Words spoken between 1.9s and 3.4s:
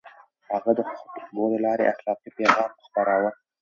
اخلاقي پيغام خپراوه.